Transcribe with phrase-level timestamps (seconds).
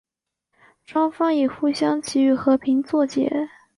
[0.83, 3.29] 双方以相互给予和平作结。